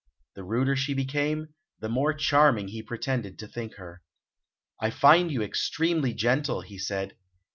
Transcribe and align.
The 0.33 0.43
ruder 0.43 0.75
she 0.75 0.95
became, 0.95 1.49
the 1.79 1.87
more 1.87 2.11
charming 2.11 2.69
he 2.69 2.81
pretended 2.81 3.37
to 3.37 3.47
think 3.47 3.75
her. 3.75 4.01
"I 4.81 4.89
find 4.89 5.31
you 5.31 5.43
extremely 5.43 6.11
gentle," 6.15 6.61
he 6.61 6.79
said. 6.79 7.15